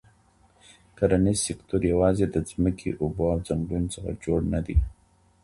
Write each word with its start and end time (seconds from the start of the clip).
کرنیز 0.97 1.39
سکتور 1.47 1.81
یوازې 1.93 2.25
د 2.29 2.35
ځمکې، 2.49 2.89
اوبو 3.01 3.23
او 3.33 3.39
ځنګلونو 3.47 3.87
څخه 3.95 4.11
جوړ 4.23 4.39
نه 4.53 4.59
دی. 4.65 4.77